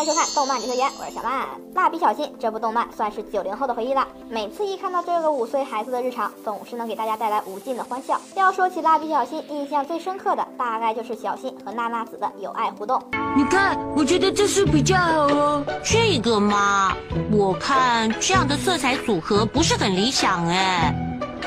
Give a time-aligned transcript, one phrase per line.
[0.00, 1.46] 迎收看动漫解说员，我是小曼。
[1.74, 4.06] 蜡笔小新这部动漫算是九零后的回忆了。
[4.28, 8.20] 每次一看到这个五岁孩子的日常，总是能给大家带来无尽的欢笑。
[8.34, 13.02] 要说起蜡笔小新，印象最深刻的大概就是小新和娜娜子的友爱互动。
[13.36, 15.64] 你看，我觉得这是比较好哦。
[15.82, 16.94] 这个嘛，
[17.30, 20.94] 我看这样的色彩组合不是很理想哎。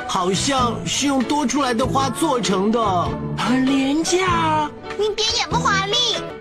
[0.08, 4.70] 好像是用多出来的花做成的，很廉价。
[4.98, 6.39] 一点也不华丽。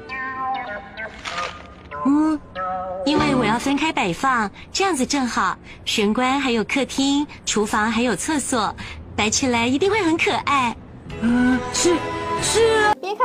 [3.69, 5.55] 分开摆放，这样子正好。
[5.85, 8.75] 玄关还有客厅，厨房还有厕所，
[9.15, 10.75] 摆起来一定会很可爱。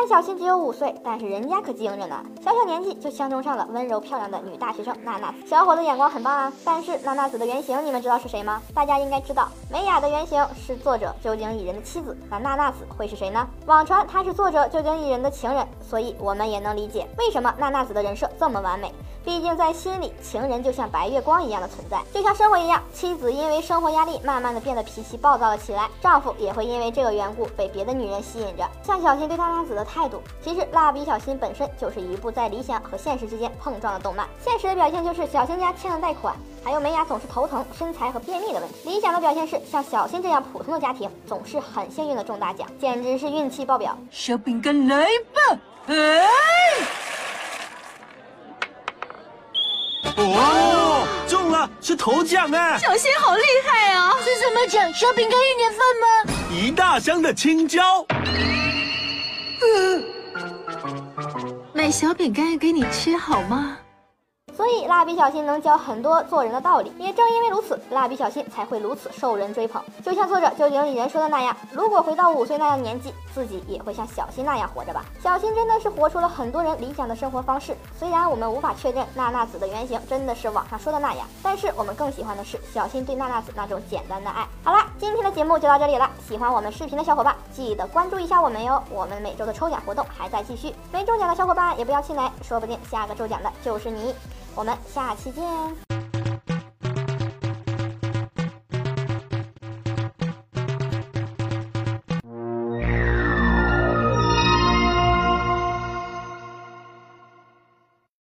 [0.03, 0.09] 嗯，是。
[0.09, 2.23] 是，别看小新只有五岁，但是人家可精着呢。
[2.43, 6.51] 小小年纪就相中上了温柔漂亮的女大学生娜娜子，小伙子眼光很棒啊。
[6.65, 8.61] 但是娜娜子的原型你们知道是谁吗？
[8.73, 13.47] 大家应该知道，美雅的原型是作者旧井蚁人的妻子，那娜娜子会是谁呢？
[13.65, 18.93] 网传她是作者旧井蚁人的情人，所以我们也能理解为什么娜娜子的人设这么完美。
[19.25, 22.81] 毕竟在心里，情人就像白月光一样的存在，就像生活一样。
[22.91, 28.69] 妻子因为生活压力，慢慢的变得脾气暴躁了起来，丈夫也会因为这个缘故被别的女人吸引着。
[28.83, 34.27] 像小新对娜娜子的度，其实蜡笔小新本身就是一部在理想和现实之间碰撞的动漫。
[34.43, 38.89] 现实的表现就是小新家欠了贷款，还有美雅总是头疼、身材和便秘的问题。
[38.89, 43.97] 理想的表现是像小新这样普通的家庭，总是很幸运的中大奖，简直是运气爆表。
[44.11, 46.27] 小饼干来吧，哎。
[50.15, 52.77] 哦，中了，是头奖啊！
[52.77, 54.11] 小新好厉害啊！
[54.21, 54.93] 是什么奖？
[54.93, 56.33] 小饼干一年份吗？
[56.51, 58.05] 一大箱的青椒。
[61.73, 63.77] 买小饼干给你吃好吗？
[64.55, 69.83] 所以蜡笔小新能教很多做人的道理，也正因为如此，蜡笔小新才会如此受人追捧。
[70.03, 75.03] 就像作者就井里人说的那样，如果回到五岁那样年纪，自己也会像小新那样活着吧。
[75.21, 77.75] 小新真的是活出了很多人理想的生活方式。
[77.97, 84.47] 虽然我们无法确认娜娜子的原型真的是网上说的那样，但是我们更喜欢的是小新对娜娜子那种简单的爱。
[84.63, 86.09] 好了，今天的节目就到这里了。
[86.27, 88.81] 喜欢我们视频的小伙伴，记得关注一下我们哟。
[88.91, 94.13] 我们每周的抽奖活动还在继续，没中奖的小伙伴也不要气馁，说不定下个中奖的就是你。
[94.55, 95.92] 我们下期见。